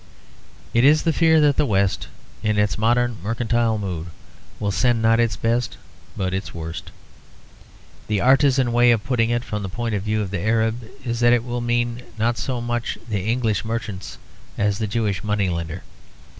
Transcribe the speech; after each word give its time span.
It 0.73 0.83
is 0.83 1.03
the 1.03 1.13
fear 1.13 1.39
that 1.41 1.57
the 1.57 1.65
West, 1.67 2.07
in 2.41 2.57
its 2.57 2.75
modern 2.75 3.17
mercantile 3.21 3.77
mood, 3.77 4.07
will 4.59 4.71
send 4.71 4.99
not 4.99 5.19
its 5.19 5.35
best 5.35 5.77
but 6.17 6.33
its 6.33 6.55
worst. 6.55 6.89
The 8.07 8.19
artisan 8.19 8.73
way 8.73 8.89
of 8.89 9.03
putting 9.03 9.29
it, 9.29 9.43
from 9.43 9.61
the 9.61 9.69
point 9.69 9.93
of 9.93 10.01
view 10.01 10.23
of 10.23 10.31
the 10.31 10.41
Arab, 10.41 10.89
is 11.05 11.19
that 11.19 11.33
it 11.33 11.43
will 11.43 11.61
mean 11.61 12.01
not 12.17 12.39
so 12.39 12.59
much 12.59 12.97
the 13.07 13.21
English 13.27 13.63
merchant 13.63 14.17
as 14.57 14.79
the 14.79 14.87
Jewish 14.87 15.23
money 15.23 15.49
lender. 15.49 15.83